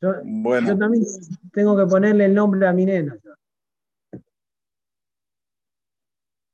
Yo, 0.00 0.14
bueno. 0.24 0.68
yo 0.68 0.78
también 0.78 1.04
tengo 1.52 1.76
que 1.76 1.86
ponerle 1.86 2.24
el 2.24 2.34
nombre 2.34 2.66
a 2.66 2.72
mi 2.72 2.86
nena. 2.86 3.18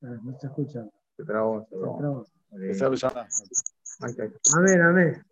No 0.01 0.39
se 0.39 0.47
escucha. 0.47 0.85
Se 1.17 1.25
trabó. 1.25 1.67
Se 1.71 1.77
trabó. 1.77 2.27
Amén, 4.57 4.81
amén. 4.83 5.25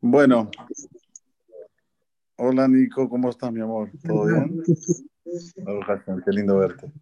Bueno. 0.00 0.50
Hola 2.36 2.66
Nico, 2.66 3.08
¿cómo 3.08 3.30
estás 3.30 3.52
mi 3.52 3.60
amor? 3.60 3.90
¿Todo 4.04 4.26
bien? 4.26 4.62
Qué 6.24 6.32
lindo 6.32 6.58
verte. 6.58 6.92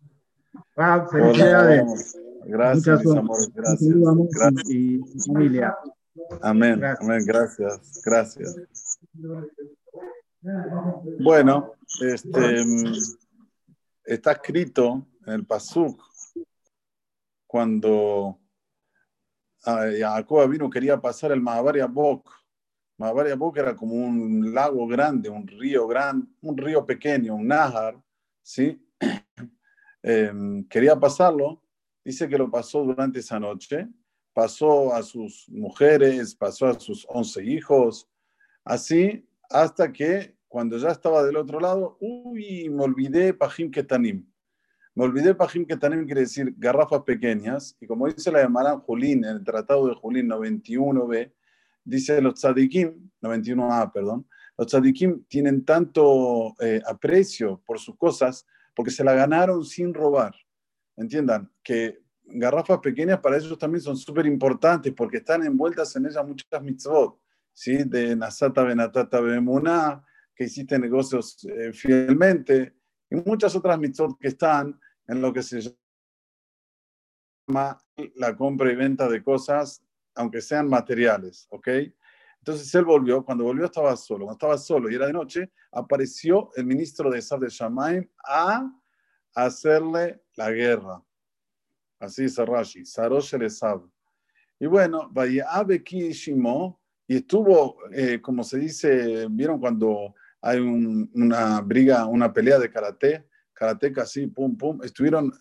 Ah, 0.77 1.07
felicidades. 1.11 2.17
Gracias, 2.45 3.05
mis 3.05 3.17
amores, 3.17 3.53
gracias. 3.55 3.95
gracias. 4.31 4.71
Y 4.71 5.01
familia. 5.27 5.77
Amén, 6.43 6.83
amén, 7.01 7.25
gracias, 7.25 8.01
gracias. 8.05 8.57
Bueno, 11.21 11.73
este, 12.01 12.65
está 14.05 14.33
escrito 14.33 15.07
en 15.27 15.33
el 15.35 15.47
Pasuk 15.47 16.03
cuando 17.47 18.39
ah, 19.65 19.87
Jacob 19.99 20.49
vino 20.49 20.71
quería 20.71 21.01
pasar 21.01 21.33
el 21.33 21.41
Mahabar 21.41 21.77
Yabok. 21.77 22.31
Mahabar 22.97 23.29
Yabok 23.29 23.57
era 23.59 23.77
como 23.77 23.95
un 23.95 24.55
lago 24.55 24.87
grande, 24.87 25.29
un 25.29 25.47
río 25.47 25.87
grande, 25.87 26.27
un 26.43 26.57
río 26.57 26.87
pequeño, 26.87 27.35
un 27.35 27.49
Nahar, 27.49 28.01
¿sí? 28.43 28.81
Em, 30.03 30.67
quería 30.67 30.99
pasarlo, 30.99 31.63
dice 32.05 32.29
que 32.29 32.39
lo 32.39 32.51
pasó 32.51 32.85
durante 32.85 33.21
esa 33.21 33.39
noche, 33.39 33.89
pasó 34.33 34.95
a 34.95 35.03
sus 35.03 35.49
mujeres, 35.49 36.35
pasó 36.35 36.67
a 36.67 36.79
sus 36.79 37.07
once 37.09 37.45
hijos, 37.45 38.09
así 38.65 39.27
hasta 39.49 39.93
que 39.93 40.37
cuando 40.49 40.79
ya 40.79 40.89
estaba 40.89 41.23
del 41.23 41.37
otro 41.37 41.61
lado, 41.61 41.97
uy, 42.01 42.69
me 42.71 42.83
olvidé 42.83 43.35
Pajim 43.35 43.71
Ketanim. 43.71 44.27
Me 44.95 45.05
olvidé 45.05 45.35
Pajim 45.35 45.65
Ketanim 45.65 46.05
quiere 46.07 46.23
decir 46.23 46.53
garrafas 46.57 47.03
pequeñas, 47.03 47.77
y 47.81 47.87
como 47.87 48.09
dice 48.09 48.33
la 48.33 48.43
llamarán 48.43 48.81
Julín, 48.81 49.25
en 49.25 49.37
el 49.37 49.45
Tratado 49.45 49.87
de 49.87 49.95
Julín 49.95 50.29
91b, 50.29 51.33
dice 51.85 52.21
los 52.21 52.35
tzadikim, 52.35 53.11
91a, 53.23 53.93
perdón, 53.93 54.27
los 54.59 54.67
tzadikim 54.67 55.25
tienen 55.29 55.65
tanto 55.65 56.55
eh, 56.61 56.81
aprecio 56.85 57.63
por 57.65 57.79
sus 57.79 57.97
cosas 57.97 58.47
porque 58.75 58.91
se 58.91 59.05
la 59.05 59.15
ganaron 59.15 59.65
sin 59.65 59.95
robar. 59.95 60.35
Entiendan 60.97 61.51
que 61.63 62.03
garrafas 62.25 62.79
pequeñas 62.79 63.21
para 63.21 63.37
ellos 63.37 63.59
también 63.59 63.83
son 63.83 63.97
súper 63.97 64.27
importantes 64.27 64.93
porque 64.95 65.19
están 65.19 65.45
envueltas 65.45 65.95
en 65.97 66.07
ellas 66.07 66.27
muchas 66.27 66.63
mitzvot, 66.63 67.19
¿sí? 67.53 67.85
de 67.85 68.15
Nasata 68.17 68.63
Benatata 68.63 69.21
Bemuná, 69.21 70.05
que 70.35 70.45
hiciste 70.45 70.79
negocios 70.79 71.45
eh, 71.45 71.73
fielmente, 71.73 72.75
y 73.11 73.17
muchas 73.17 73.55
otras 73.57 73.79
mitzvot 73.79 74.19
que 74.19 74.29
están 74.29 74.79
en 75.07 75.21
lo 75.21 75.33
que 75.33 75.43
se 75.43 75.61
llama 77.47 77.79
la 78.15 78.37
compra 78.37 78.71
y 78.71 78.77
venta 78.77 79.09
de 79.09 79.23
cosas, 79.23 79.83
aunque 80.15 80.41
sean 80.41 80.69
materiales, 80.69 81.47
¿ok? 81.51 81.69
Entonces 82.39 82.75
él 82.75 82.85
volvió, 82.85 83.25
cuando 83.25 83.45
volvió 83.45 83.67
estaba 83.67 83.95
solo, 83.97 84.25
cuando 84.25 84.33
estaba 84.33 84.59
solo 84.59 84.91
y 84.91 84.95
era 84.95 85.07
de 85.07 85.13
noche, 85.13 85.51
apareció 85.73 86.51
el 86.57 86.65
ministro 86.65 87.11
de 87.11 87.21
Sab 87.21 87.41
de 87.41 87.49
Shamaim 87.49 88.09
a 88.27 88.80
hacerle 89.35 90.23
la 90.37 90.51
guerra. 90.51 91.03
Así 91.99 92.23
dice 92.23 92.45
Rashi, 92.45 92.85
Sarosh 92.85 93.35
el 93.35 93.49
Y 94.59 94.67
bueno, 94.67 95.09
vaya 95.13 95.47
Shimo, 96.13 96.81
y 97.07 97.17
estuvo, 97.17 97.77
eh, 97.93 98.21
como 98.21 98.45
se 98.45 98.59
dice, 98.59 99.27
vieron 99.29 99.59
cuando 99.59 100.15
hay 100.41 100.59
una 100.61 101.61
briga, 101.61 102.07
una 102.07 102.33
pelea 102.33 102.59
de 102.59 102.71
karate, 102.71 103.27
karateca 103.53 104.03
así, 104.03 104.27
pum, 104.29 104.57
pum, 104.57 104.81
estuvieron 104.83 105.33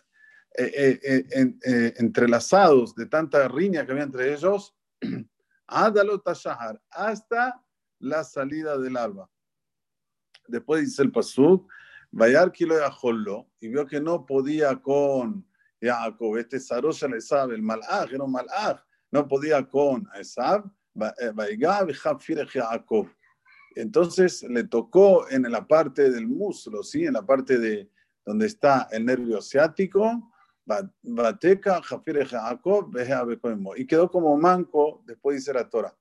eh, 0.58 1.00
eh, 1.04 1.94
entrelazados 1.98 2.96
de 2.96 3.06
tanta 3.06 3.48
riña 3.48 3.86
que 3.86 3.92
había 3.92 4.04
entre 4.04 4.34
ellos 4.34 4.76
hasta 6.90 7.64
la 8.00 8.24
salida 8.24 8.78
del 8.78 8.98
alba. 8.98 9.30
Después 10.48 10.82
dice 10.82 11.04
el 11.04 11.12
Pasuk, 11.12 11.72
Vayar 12.12 12.52
kilo 12.52 12.76
y 13.60 13.68
vio 13.68 13.86
que 13.86 14.02
no 14.02 14.26
podía 14.26 14.76
con 14.78 15.46
Jacob, 15.82 16.38
este 16.38 16.60
Sarosh 16.60 17.04
le 17.04 17.22
sabe, 17.22 17.56
el 17.56 17.62
malaj, 17.62 18.12
era 18.14 18.24
un 18.24 18.32
malaj, 18.32 18.82
no 19.12 19.28
podía 19.28 19.68
con 19.68 20.08
Esab, 20.16 20.66
Jacob. 22.48 23.08
Entonces 23.76 24.44
le 24.44 24.64
tocó 24.66 25.30
en 25.30 25.44
la 25.44 25.66
parte 25.66 26.10
del 26.10 26.28
muslo, 26.28 26.84
¿sí? 26.84 27.06
en 27.06 27.14
la 27.14 27.26
parte 27.26 27.58
de 27.58 27.90
donde 28.26 28.48
está 28.48 28.88
el 28.92 29.06
nervio 29.06 29.38
asiático, 29.38 30.32
Bateca, 31.02 31.82
Jafir 31.82 32.28
Jacob, 32.28 32.96
y 33.76 33.88
quedó 33.88 34.12
como 34.12 34.38
manco, 34.38 35.04
después 35.06 35.38
dice 35.38 35.54
la 35.54 35.68
Torah. 35.68 35.96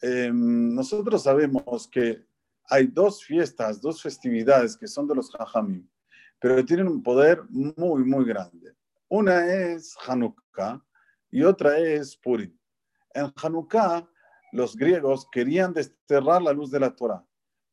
Em, 0.00 0.74
nosotros 0.74 1.22
sabemos 1.22 1.88
que 1.88 2.26
hay 2.68 2.86
dos 2.86 3.24
fiestas, 3.24 3.80
dos 3.80 4.02
festividades 4.02 4.76
que 4.76 4.86
son 4.86 5.06
de 5.06 5.14
los 5.14 5.30
Jajamim, 5.30 5.88
pero 6.38 6.64
tienen 6.64 6.88
un 6.88 7.02
poder 7.02 7.42
muy, 7.48 8.04
muy 8.04 8.24
grande. 8.24 8.74
Una 9.08 9.46
es 9.46 9.94
Hanukkah 10.06 10.82
y 11.30 11.42
otra 11.42 11.78
es 11.78 12.16
Purim. 12.16 12.56
En 13.12 13.32
Hanukkah, 13.36 14.08
los 14.52 14.76
griegos 14.76 15.28
querían 15.30 15.72
desterrar 15.72 16.42
la 16.42 16.52
luz 16.52 16.70
de 16.70 16.80
la 16.80 16.94
Torah, 16.94 17.24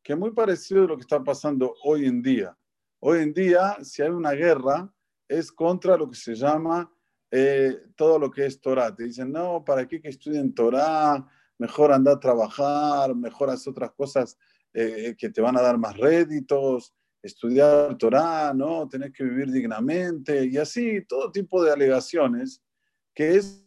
que 0.02 0.12
es 0.12 0.18
muy 0.18 0.32
parecido 0.32 0.84
a 0.84 0.88
lo 0.88 0.96
que 0.96 1.02
está 1.02 1.22
pasando 1.22 1.74
hoy 1.84 2.06
en 2.06 2.22
día. 2.22 2.56
Hoy 3.00 3.20
en 3.20 3.32
día, 3.32 3.76
si 3.82 4.02
hay 4.02 4.10
una 4.10 4.32
guerra, 4.32 4.92
es 5.28 5.50
contra 5.50 5.96
lo 5.96 6.08
que 6.08 6.16
se 6.16 6.34
llama 6.34 6.92
eh, 7.30 7.80
todo 7.96 8.18
lo 8.18 8.30
que 8.30 8.46
es 8.46 8.60
Torah. 8.60 8.94
Te 8.94 9.04
dicen, 9.04 9.32
no, 9.32 9.64
¿para 9.64 9.88
qué 9.88 10.00
que 10.00 10.08
estudien 10.08 10.54
Torah? 10.54 11.26
Mejor 11.58 11.92
anda 11.92 12.12
a 12.12 12.20
trabajar, 12.20 13.14
mejor 13.14 13.50
hacer 13.50 13.70
otras 13.70 13.92
cosas 13.92 14.36
eh, 14.74 15.14
que 15.16 15.30
te 15.30 15.40
van 15.40 15.56
a 15.56 15.62
dar 15.62 15.78
más 15.78 15.96
réditos, 15.96 16.94
estudiar 17.22 17.96
Torah, 17.98 18.52
¿no? 18.54 18.88
Tener 18.88 19.12
que 19.12 19.24
vivir 19.24 19.50
dignamente 19.50 20.46
y 20.46 20.56
así, 20.56 21.04
todo 21.06 21.30
tipo 21.30 21.62
de 21.62 21.72
alegaciones 21.72 22.62
que 23.14 23.36
es 23.36 23.64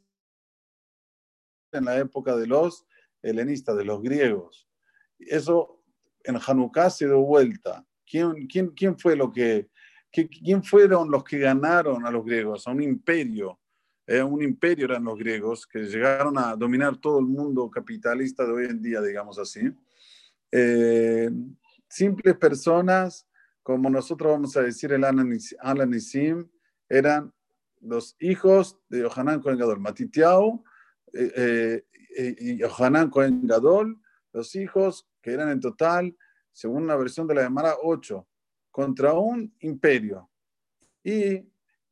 en 1.72 1.86
la 1.86 1.98
época 1.98 2.36
de 2.36 2.48
los 2.48 2.86
helenistas, 3.22 3.78
de 3.78 3.86
los 3.86 4.02
griegos. 4.02 4.68
Eso 5.20 5.82
en 6.24 6.38
Hanukkah 6.38 6.90
se 6.90 7.06
dio 7.06 7.22
vuelta. 7.22 7.86
¿Quién, 8.06 8.48
quién, 8.48 8.70
quién 8.70 8.98
fue 8.98 9.16
lo 9.16 9.32
que 9.32 9.70
¿Quién 10.24 10.64
fueron 10.64 11.12
los 11.12 11.24
que 11.24 11.40
ganaron 11.40 12.06
a 12.06 12.12
los 12.12 12.24
griegos? 12.24 12.66
A 12.68 12.72
un 12.72 12.82
imperio. 12.82 13.60
Eh, 14.08 14.22
un 14.22 14.42
imperio 14.42 14.86
eran 14.86 15.04
los 15.04 15.18
griegos 15.18 15.68
que 15.68 15.80
llegaron 15.80 16.38
a 16.38 16.56
dominar 16.56 16.96
todo 16.98 17.20
el 17.20 17.26
mundo 17.26 17.70
capitalista 17.70 18.46
de 18.46 18.52
hoy 18.54 18.66
en 18.66 18.82
día, 18.82 19.02
digamos 19.02 19.38
así. 19.40 19.62
Eh, 20.58 21.30
simples 21.90 22.38
personas, 22.38 23.28
como 23.62 23.90
nosotros 23.90 24.32
vamos 24.32 24.56
a 24.56 24.62
decir 24.62 24.94
el 24.94 25.04
Alanisim, 25.04 26.48
eran 26.88 27.34
los 27.82 28.16
hijos 28.22 28.80
de 28.88 29.02
Yohanan 29.02 29.42
Cohen 29.42 29.58
Gadol, 29.58 29.82
Matitiao 29.82 30.64
eh, 31.12 31.84
eh, 32.18 32.36
y 32.40 32.58
Yohanan 32.58 33.10
Cohen 33.10 33.46
Gadol, 33.46 34.00
los 34.32 34.56
hijos 34.56 35.10
que 35.22 35.34
eran 35.34 35.50
en 35.50 35.60
total, 35.60 36.16
según 36.54 36.84
una 36.84 36.96
versión 36.96 37.28
de 37.28 37.36
la 37.36 37.44
Gemara, 37.44 37.76
ocho 37.84 38.26
contra 38.72 39.12
un 39.14 39.54
imperio. 39.60 40.30
Y 41.04 41.20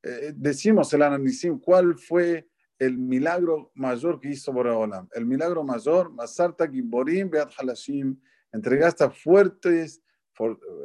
eh, 0.03 0.33
decimos 0.33 0.93
el 0.93 1.01
análisis, 1.01 1.51
¿cuál 1.61 1.97
fue 1.97 2.47
el 2.79 2.97
milagro 2.97 3.71
mayor 3.75 4.21
que 4.21 4.29
hizo 4.29 4.53
Boraholam? 4.53 5.09
El 5.13 5.25
milagro 5.25 5.65
mayor, 5.65 6.13
Masarta 6.13 6.65
Gimborim 6.65 7.29
Beat 7.29 7.51
Halashim, 7.57 8.17
entregaste 8.53 9.03
a 9.03 9.09
fuertes, 9.09 10.01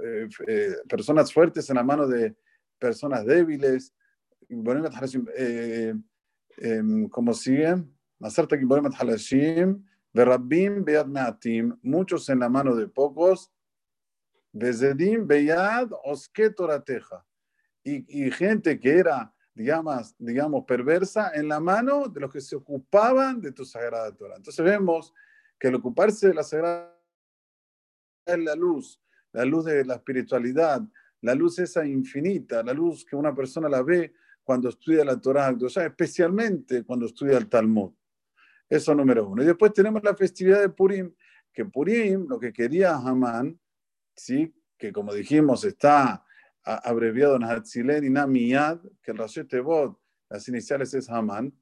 eh, 0.04 0.28
eh, 0.46 0.74
personas 0.88 1.32
fuertes 1.32 1.70
en 1.70 1.76
la 1.76 1.84
mano 1.84 2.08
de 2.08 2.34
personas 2.78 3.24
débiles. 3.24 3.94
Em, 6.60 7.08
como 7.08 7.34
siguen, 7.34 7.94
muchos 11.82 12.28
en 12.28 12.40
la 12.40 12.48
mano 12.48 12.74
de 12.74 12.88
pocos. 12.88 13.52
Y, 17.84 18.24
y 18.24 18.30
gente 18.32 18.80
que 18.80 18.98
era, 18.98 19.32
digamos, 19.54 20.16
digamos, 20.18 20.64
perversa 20.64 21.30
en 21.34 21.48
la 21.48 21.60
mano 21.60 22.08
de 22.08 22.20
los 22.20 22.32
que 22.32 22.40
se 22.40 22.56
ocupaban 22.56 23.40
de 23.40 23.52
tu 23.52 23.64
sagrada 23.64 24.12
Torah. 24.16 24.36
Entonces 24.36 24.64
vemos 24.64 25.14
que 25.60 25.68
el 25.68 25.76
ocuparse 25.76 26.28
de 26.28 26.34
la 26.34 26.42
sagrada 26.42 26.97
es 28.28 28.38
la 28.38 28.54
luz, 28.54 29.00
la 29.32 29.44
luz 29.44 29.64
de 29.64 29.84
la 29.84 29.94
espiritualidad, 29.94 30.82
la 31.22 31.34
luz 31.34 31.58
esa 31.58 31.86
infinita, 31.86 32.62
la 32.62 32.72
luz 32.72 33.04
que 33.04 33.16
una 33.16 33.34
persona 33.34 33.68
la 33.68 33.82
ve 33.82 34.12
cuando 34.44 34.68
estudia 34.68 35.04
la 35.04 35.20
Torah, 35.20 35.54
especialmente 35.84 36.84
cuando 36.84 37.06
estudia 37.06 37.36
el 37.38 37.48
Talmud. 37.48 37.92
Eso 38.68 38.94
número 38.94 39.28
uno. 39.28 39.42
Y 39.42 39.46
después 39.46 39.72
tenemos 39.72 40.02
la 40.02 40.14
festividad 40.14 40.60
de 40.60 40.68
Purim, 40.68 41.12
que 41.52 41.64
Purim, 41.64 42.26
lo 42.28 42.38
que 42.38 42.52
quería 42.52 42.94
Hamán, 42.94 43.58
¿sí? 44.14 44.54
que 44.76 44.92
como 44.92 45.12
dijimos 45.12 45.64
está 45.64 46.24
abreviado 46.62 47.36
en 47.36 47.44
Hatzilen 47.44 48.04
y 48.04 48.10
Namiyad, 48.10 48.80
que 49.02 49.10
el 49.10 49.18
Rashi 49.18 49.44
Tevot, 49.44 49.98
las 50.28 50.46
iniciales 50.48 50.92
es 50.94 51.08
Hamán, 51.08 51.52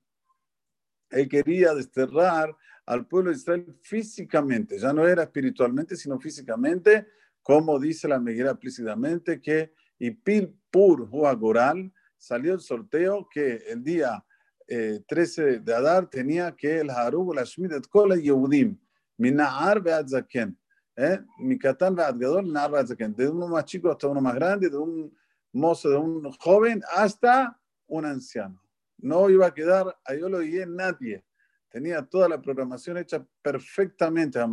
él 1.16 1.28
quería 1.28 1.74
desterrar 1.74 2.54
al 2.84 3.06
pueblo 3.06 3.30
de 3.30 3.36
Israel 3.36 3.78
físicamente, 3.82 4.78
ya 4.78 4.92
no 4.92 5.06
era 5.06 5.24
espiritualmente, 5.24 5.96
sino 5.96 6.20
físicamente, 6.20 7.08
como 7.42 7.78
dice 7.78 8.06
la 8.06 8.20
Meguera 8.20 8.52
explícitamente, 8.52 9.40
que 9.40 9.72
Ipil 9.98 10.56
Pur 10.70 11.08
Huagoral 11.10 11.92
salió 12.16 12.54
el 12.54 12.60
sorteo 12.60 13.28
que 13.30 13.56
el 13.68 13.82
día 13.82 14.24
13 14.66 15.48
eh, 15.48 15.58
de 15.60 15.74
Adar 15.74 16.08
tenía 16.08 16.54
que 16.54 16.80
el 16.80 16.90
Harub 16.90 17.34
la 17.34 17.44
Shmidet 17.44 17.86
Kola 17.88 18.16
Yehudim, 18.16 18.76
Minahar 19.16 19.80
Be'ad 19.80 20.08
Zaken, 20.08 20.58
¿eh? 20.96 21.20
Mikatan 21.38 21.94
Be'ad 21.94 22.16
Gadol, 22.18 22.46
Minahar 22.46 22.72
Be'ad 22.72 22.86
Zaken, 22.86 23.14
de 23.14 23.28
uno 23.28 23.48
más 23.48 23.64
chico 23.64 23.90
hasta 23.90 24.08
uno 24.08 24.20
más 24.20 24.34
grande, 24.34 24.68
de 24.68 24.76
un 24.76 25.16
mozo, 25.52 25.90
de 25.90 25.96
un 25.96 26.30
joven 26.32 26.82
hasta 26.94 27.58
un 27.86 28.04
anciano. 28.04 28.60
No 28.98 29.28
iba 29.30 29.46
a 29.46 29.54
quedar, 29.54 29.96
a 30.04 30.14
yo 30.14 30.28
lo 30.28 30.40
dije, 30.40 30.66
nadie. 30.66 31.24
Tenía 31.68 32.02
toda 32.02 32.28
la 32.28 32.40
programación 32.40 32.96
hecha 32.98 33.26
perfectamente 33.42 34.38
a 34.38 34.48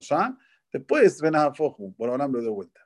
¿ya? 0.00 0.36
Después 0.72 1.20
ven 1.20 1.36
a 1.36 1.54
Foju, 1.54 1.94
por 1.94 2.10
hablarlo 2.10 2.42
de 2.42 2.48
vuelta. 2.48 2.80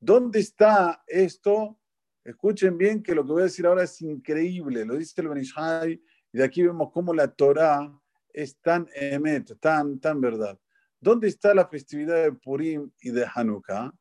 ¿Dónde 0.00 0.40
está 0.40 1.02
esto? 1.06 1.78
Escuchen 2.24 2.76
bien 2.76 3.02
que 3.02 3.14
lo 3.14 3.24
que 3.24 3.32
voy 3.32 3.42
a 3.42 3.44
decir 3.44 3.66
ahora 3.66 3.84
es 3.84 4.00
increíble. 4.02 4.84
Lo 4.84 4.96
dice 4.96 5.20
el 5.20 5.28
Benishai 5.28 6.02
y 6.32 6.38
de 6.38 6.44
aquí 6.44 6.62
vemos 6.62 6.90
cómo 6.92 7.14
la 7.14 7.28
Torah 7.28 7.90
es 8.32 8.60
tan 8.60 8.88
emet, 8.94 9.58
tan, 9.60 10.00
tan 10.00 10.20
verdad. 10.20 10.58
¿Dónde 11.00 11.28
está 11.28 11.54
la 11.54 11.68
festividad 11.68 12.22
de 12.22 12.32
Purim 12.32 12.90
y 13.00 13.10
de 13.10 13.26
Hanukkah? 13.32 13.92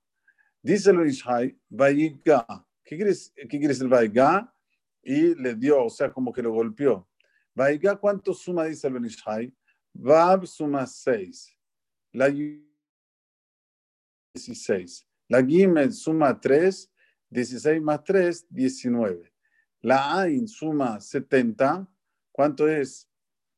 Dice 0.61 0.91
el 0.91 0.97
Benishai, 0.97 1.57
Vayiga. 1.69 2.45
¿Qué 2.83 2.95
quiere, 2.95 3.13
¿Qué 3.35 3.47
quiere 3.47 3.67
decir 3.67 3.87
Vayiga? 3.87 4.52
Y 5.03 5.35
le 5.35 5.55
dio, 5.55 5.83
o 5.85 5.89
sea, 5.89 6.11
como 6.11 6.31
que 6.31 6.41
lo 6.41 6.51
golpeó. 6.51 7.07
Vayiga, 7.53 7.95
¿cuánto 7.97 8.33
suma 8.33 8.65
dice 8.65 8.87
el 8.87 8.93
Benishai? 8.93 9.53
Vab 9.93 10.47
suma 10.47 10.87
6. 10.87 11.55
La 12.13 12.29
16. 14.33 15.07
La 15.27 15.43
Gimel 15.43 15.91
suma 15.93 16.39
3, 16.39 16.91
16 17.29 17.81
más 17.81 18.03
3, 18.03 18.47
19. 18.49 19.33
La 19.81 20.21
Ain 20.21 20.47
suma 20.47 20.99
70. 20.99 21.87
¿Cuánto 22.31 22.67
es? 22.67 23.09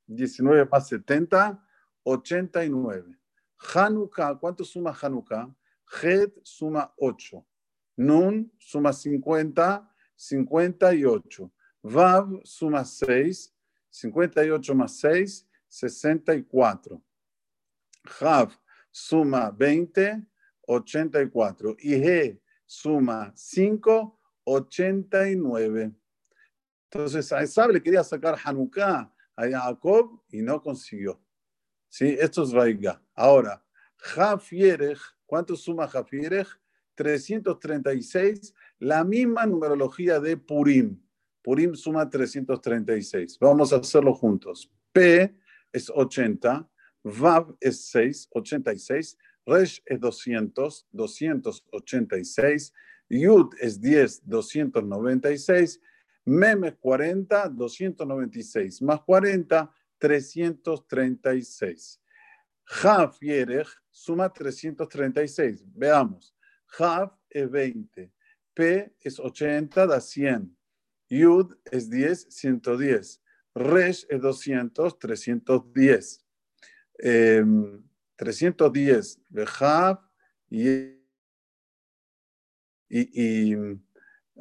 19 0.07 0.67
más 0.71 0.87
70, 0.87 1.63
89. 2.03 3.17
Hanukkah, 3.57 4.37
¿cuánto 4.39 4.63
suma 4.63 4.91
Hanukkah? 4.91 5.53
Het 6.01 6.39
suma 6.43 6.93
8. 6.97 7.45
Nun 7.97 8.51
suma 8.59 8.91
50, 8.91 9.87
58. 10.15 11.51
Vav 11.83 12.41
suma 12.43 12.83
6, 12.83 13.53
58 13.89 14.75
más 14.75 14.97
6, 14.99 15.47
64. 15.67 17.01
Hav 18.19 18.51
suma 18.91 19.51
20, 19.51 20.25
84. 20.67 21.75
Y 21.79 21.95
G 21.95 22.41
suma 22.65 23.31
5, 23.35 24.19
89. 24.45 25.91
Entonces, 26.91 27.31
a 27.31 27.41
Esab 27.41 27.71
le 27.71 27.81
quería 27.81 28.03
sacar 28.03 28.37
Hanukkah 28.43 29.11
a 29.35 29.49
Jacob 29.49 30.23
y 30.29 30.41
no 30.41 30.61
consiguió. 30.61 31.21
¿Sí? 31.89 32.15
Esto 32.19 32.43
es 32.43 32.53
Vaiga. 32.53 33.01
Ahora, 33.13 33.63
Jafierech, 33.97 34.99
¿cuánto 35.25 35.55
suma 35.55 35.87
Jafierech? 35.87 36.47
336, 36.95 38.53
la 38.79 39.03
misma 39.03 39.45
numerología 39.45 40.19
de 40.19 40.37
Purim. 40.37 40.99
Purim 41.41 41.75
suma 41.75 42.09
336. 42.09 43.37
Vamos 43.39 43.71
a 43.71 43.77
hacerlo 43.77 44.13
juntos. 44.13 44.71
P 44.91 45.35
es 45.71 45.89
80, 45.89 46.67
Vav 47.03 47.55
es 47.59 47.85
6, 47.91 48.29
86, 48.31 49.17
Resh 49.45 49.81
es 49.85 49.99
200, 49.99 50.87
286. 50.91 52.73
Yud 53.09 53.53
es 53.59 53.79
10, 53.79 54.27
296. 54.27 55.79
Mem 56.25 56.63
es 56.63 56.75
40, 56.77 57.49
296. 57.49 58.81
Más 58.81 59.01
40, 59.01 59.71
336. 59.99 62.01
Haf 62.83 63.19
Yerech 63.21 63.69
suma 63.91 64.33
336. 64.33 65.63
Veamos. 65.75 66.35
Haf 66.79 67.13
es 67.29 67.49
20. 67.49 68.11
P 68.55 68.93
es 69.01 69.19
80, 69.19 69.85
da 69.85 69.99
100. 69.99 70.57
Yud 71.09 71.55
es 71.71 71.89
10, 71.89 72.27
110. 72.29 73.21
Resh 73.53 74.05
es 74.09 74.21
200, 74.21 74.97
310. 74.97 76.25
Eh, 76.99 77.43
310 78.15 79.21
de 79.29 79.45
y, 80.49 80.95
y, 82.89 83.55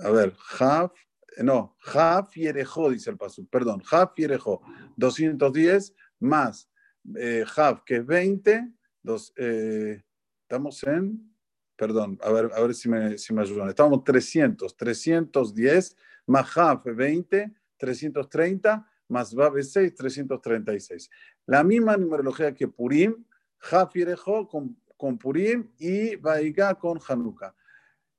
a 0.00 0.10
ver, 0.10 0.34
Jaf, 0.36 0.92
no, 1.38 1.76
Jaf 1.80 2.36
y 2.36 2.46
Erejo, 2.46 2.90
dice 2.90 3.10
el 3.10 3.16
paso, 3.16 3.44
perdón, 3.46 3.80
Jaf 3.80 4.12
y 4.18 4.24
Erejo, 4.24 4.62
210 4.96 5.94
más 6.20 6.70
eh, 7.16 7.44
que 7.84 7.96
es 7.96 8.06
20, 8.06 8.72
dos, 9.02 9.32
eh, 9.36 10.02
estamos 10.42 10.82
en, 10.84 11.33
perdón, 11.76 12.18
a 12.22 12.30
ver, 12.30 12.50
a 12.54 12.60
ver 12.60 12.74
si, 12.74 12.88
me, 12.88 13.18
si 13.18 13.32
me 13.34 13.42
ayudan, 13.42 13.68
estamos 13.68 14.04
300, 14.04 14.76
310 14.76 15.96
más 16.26 16.46
Jaf, 16.50 16.84
20, 16.84 17.52
330 17.76 18.88
más 19.08 19.34
Bab 19.34 19.60
6, 19.60 19.94
336. 19.94 21.10
La 21.46 21.62
misma 21.62 21.96
numerología 21.96 22.54
que 22.54 22.68
Purim, 22.68 23.24
Jafirejó 23.58 24.48
con, 24.48 24.76
con 24.96 25.18
Purim 25.18 25.70
y 25.78 26.16
Vaiga 26.16 26.74
con 26.74 26.98
Hanukkah. 27.06 27.54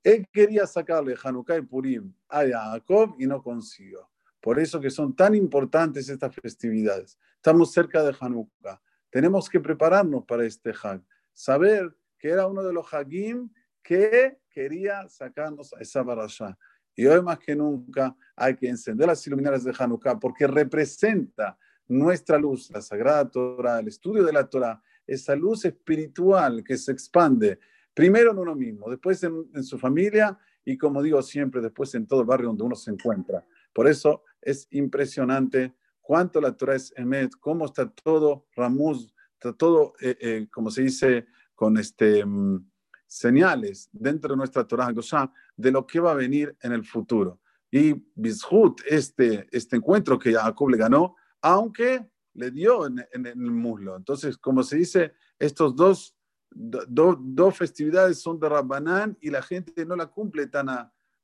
Él 0.03 0.27
quería 0.31 0.67
sacarle 0.67 1.15
Hanukkah 1.21 1.57
y 1.57 1.61
Purim 1.61 2.13
a 2.29 2.45
Jacob 2.45 3.15
y 3.19 3.25
no 3.25 3.41
consiguió. 3.41 4.09
Por 4.39 4.59
eso 4.59 4.79
que 4.79 4.91
son 4.91 5.15
tan 5.15 5.33
importantes 5.33 6.07
estas 6.07 6.35
festividades. 6.35 7.17
Estamos 7.37 7.73
cerca 7.73 8.03
de 8.03 8.15
Hanukkah. 8.19 8.79
Tenemos 9.09 9.49
que 9.49 9.59
prepararnos 9.59 10.23
para 10.25 10.45
este 10.45 10.71
Hag. 10.81 11.01
Saber 11.33 11.95
que 12.25 12.31
era 12.31 12.47
uno 12.47 12.63
de 12.63 12.73
los 12.73 12.91
Hagim 12.91 13.51
que 13.83 14.39
quería 14.49 15.07
sacarnos 15.07 15.71
a 15.73 15.79
esa 15.81 16.01
barasha. 16.01 16.57
Y 16.95 17.05
hoy 17.05 17.21
más 17.21 17.37
que 17.37 17.55
nunca 17.55 18.15
hay 18.35 18.55
que 18.55 18.67
encender 18.67 19.05
las 19.05 19.27
iluminarias 19.27 19.63
de 19.63 19.71
Hanukkah 19.77 20.19
porque 20.19 20.47
representa 20.47 21.55
nuestra 21.87 22.39
luz, 22.39 22.71
la 22.71 22.81
Sagrada 22.81 23.29
Torah, 23.29 23.77
el 23.77 23.89
estudio 23.89 24.23
de 24.23 24.33
la 24.33 24.49
Torah, 24.49 24.81
esa 25.05 25.35
luz 25.35 25.65
espiritual 25.65 26.63
que 26.63 26.77
se 26.77 26.93
expande, 26.93 27.59
primero 27.93 28.31
en 28.31 28.39
uno 28.39 28.55
mismo, 28.55 28.89
después 28.89 29.21
en, 29.21 29.63
su 29.63 29.77
familia 29.77 30.35
y 30.65 30.79
como 30.79 31.03
digo 31.03 31.21
siempre, 31.21 31.61
después 31.61 31.93
en 31.93 32.07
todo 32.07 32.21
el 32.21 32.25
barrio 32.25 32.47
donde 32.47 32.63
uno 32.63 32.75
se 32.75 32.89
encuentra. 32.89 33.45
Por 33.71 33.87
eso 33.87 34.23
es 34.41 34.67
impresionante 34.71 35.75
cuánto 36.01 36.41
la 36.41 36.57
Torah 36.57 36.73
es 36.73 36.91
Emet, 36.97 37.33
cómo 37.39 37.65
está 37.65 37.87
todo 37.87 38.47
Ramuz, 38.55 39.13
está 39.33 39.53
todo, 39.53 39.93
eh, 40.01 40.17
eh, 40.19 40.47
como 40.51 40.71
se 40.71 40.81
dice, 40.81 41.27
con 41.55 41.77
este, 41.77 42.25
mm, 42.25 42.69
señales 43.07 43.89
dentro 43.91 44.31
de 44.31 44.37
nuestra 44.37 44.67
Torah 44.67 44.93
de 45.55 45.71
lo 45.71 45.87
que 45.87 45.99
va 45.99 46.11
a 46.11 46.15
venir 46.15 46.55
en 46.61 46.73
el 46.73 46.85
futuro. 46.85 47.39
Y 47.71 47.93
Bishut, 48.13 48.81
este, 48.87 49.47
este 49.51 49.77
encuentro 49.77 50.19
que 50.19 50.33
Jacob 50.33 50.69
le 50.69 50.77
ganó, 50.77 51.15
aunque 51.41 52.07
le 52.33 52.51
dio 52.51 52.85
en, 52.85 53.25
el 53.25 53.51
muslo. 53.51 53.95
Entonces, 53.95 54.37
como 54.37 54.63
se 54.63 54.77
dice, 54.77 55.13
estos 55.39 55.75
dos, 55.75 56.15
dos 56.51 57.57
festividades 57.57 58.21
son 58.21 58.39
de 58.39 58.49
Rabbanán 58.49 59.17
y 59.21 59.29
la 59.29 59.41
gente 59.41 59.85
no 59.85 59.95
la 59.95 60.07
cumple 60.07 60.47
tan, 60.47 60.67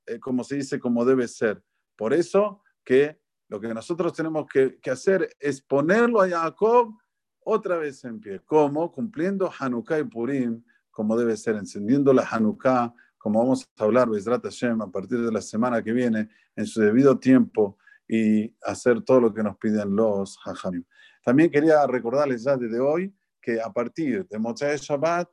eh, 0.06 0.20
como 0.20 0.44
se 0.44 0.56
dice, 0.56 0.80
como 0.80 1.06
debe 1.06 1.28
ser. 1.28 1.64
Por 1.96 2.14
eso 2.14 2.64
que 2.84 3.20
lo 3.50 3.60
que 3.60 3.74
nosotros 3.74 4.14
tenemos 4.14 4.46
que, 4.48 4.80
hacer 4.90 5.30
es 5.40 5.62
ponerlo 5.62 6.22
a 6.22 6.30
Jacob 6.30 6.98
otra 7.44 7.78
vez 7.78 8.04
en 8.06 8.20
pie. 8.20 8.40
como 8.46 8.92
Cumpliendo 8.92 9.52
Hanukkah 9.58 10.00
y 10.00 10.04
Purim, 10.04 10.64
como 10.90 11.18
debe 11.18 11.38
ser, 11.38 11.56
encendiendo 11.56 12.14
la 12.14 12.28
Hanukkah, 12.30 12.94
como 13.18 13.40
vamos 13.40 13.70
a 13.78 13.84
hablar, 13.84 14.10
Bezrat 14.10 14.44
Hashem, 14.44 14.82
a 14.82 14.92
partir 14.92 15.22
de 15.22 15.32
la 15.32 15.42
semana 15.42 15.84
que 15.84 15.94
viene, 15.94 16.30
en 16.56 16.66
su 16.66 16.82
debido 16.82 17.20
tiempo, 17.20 17.78
y 18.08 18.54
hacer 18.64 19.02
todo 19.04 19.22
lo 19.22 19.34
que 19.34 19.42
nos 19.42 19.58
piden 19.58 19.96
los 19.96 20.38
Hajamim. 20.44 20.84
También 21.24 21.50
quería 21.50 21.86
recordarles 21.88 22.44
ya 22.44 22.58
desde 22.58 22.80
hoy 22.80 23.16
que 23.42 23.62
a 23.62 23.72
partir 23.72 24.28
de 24.28 24.38
Mochai 24.38 24.78
Shabbat 24.78 25.30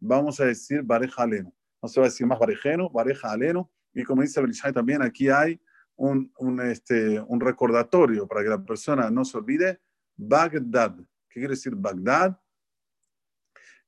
vamos 0.00 0.40
a 0.40 0.46
decir 0.46 0.82
Bareja 0.82 1.22
Aleno. 1.22 1.52
No 1.82 1.88
se 1.88 2.00
va 2.00 2.06
a 2.06 2.08
decir 2.08 2.26
más 2.26 2.38
Barejeno, 2.38 2.88
Bareja 2.90 3.32
Aleno. 3.32 3.70
Y 3.92 4.04
como 4.04 4.22
dice 4.22 4.40
Belishai 4.40 4.72
también, 4.72 5.02
aquí 5.02 5.28
hay 5.28 5.60
un, 5.96 6.32
un, 6.38 6.60
este, 6.60 7.20
un 7.20 7.40
recordatorio 7.40 8.26
para 8.26 8.42
que 8.42 8.48
la 8.48 8.64
persona 8.64 9.10
no 9.10 9.24
se 9.24 9.36
olvide. 9.36 9.80
Bagdad. 10.16 10.96
¿Qué 11.32 11.40
quiere 11.40 11.54
decir 11.54 11.74
Bagdad? 11.74 12.38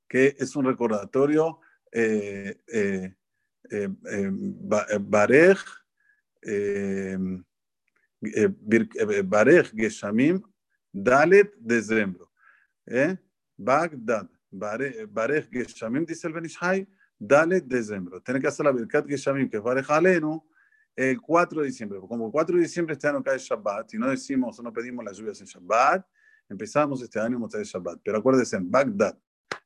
Que 0.08 0.34
es 0.38 0.56
un 0.56 0.64
recordatorio. 0.64 1.60
Eh, 1.92 2.58
eh, 2.72 3.14
eh, 3.70 3.88
eh 4.10 4.30
Barej, 4.98 5.58
Barej 9.24 9.72
Geshamim, 9.76 10.42
Dalet 10.90 11.54
diciembre. 11.58 12.24
Bagdad. 13.56 14.30
Barej 14.50 15.50
Geshamim, 15.50 16.06
dice 16.06 16.26
el 16.26 16.32
Benishai, 16.32 16.88
Dalet 17.18 17.64
diciembre. 17.66 18.20
Tiene 18.24 18.40
que 18.40 18.46
hacer 18.48 18.64
la 18.64 18.72
Birkat 18.72 19.06
Geshamim, 19.06 19.50
que 19.50 19.58
es 19.58 19.62
Barej 19.62 19.90
Alenu, 19.90 20.42
el 20.96 21.20
4 21.20 21.60
de 21.60 21.66
diciembre. 21.66 21.98
Como 22.00 22.26
el 22.26 22.32
4 22.32 22.56
de 22.56 22.62
diciembre 22.62 22.94
este 22.94 23.06
año 23.06 23.22
cae 23.22 23.36
Shabbat, 23.36 23.92
y 23.92 23.98
no 23.98 24.08
decimos, 24.08 24.58
no 24.62 24.72
pedimos 24.72 25.04
las 25.04 25.18
lluvias 25.18 25.40
en 25.42 25.46
Shabbat, 25.46 26.06
empezamos 26.48 27.02
este 27.02 27.20
año 27.20 27.38
de 27.38 27.64
Shabbat. 27.64 28.00
Pero 28.02 28.18
acuérdense, 28.18 28.56
en 28.56 28.70
Bagdad. 28.70 29.18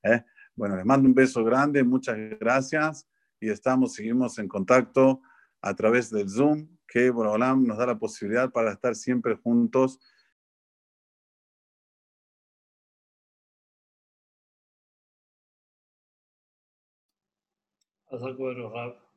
¿eh? 0.03 0.25
Bueno, 0.55 0.77
les 0.77 0.85
mando 0.85 1.09
un 1.09 1.15
beso 1.15 1.45
grande, 1.45 1.83
muchas 1.85 2.17
gracias, 2.39 3.09
y 3.41 3.49
estamos, 3.51 3.95
seguimos 3.95 4.39
en 4.39 4.49
contacto 4.49 5.21
a 5.61 5.75
través 5.75 6.11
del 6.11 6.29
Zoom, 6.29 6.69
que 6.87 7.11
Borolam 7.11 7.67
nos 7.67 7.79
da 7.79 7.87
la 7.87 7.99
posibilidad 7.99 8.51
para 8.51 8.73
estar 8.73 8.95
siempre 8.95 9.37
juntos. 9.37 10.01
Hasta 18.11 18.31
luego, 18.31 19.08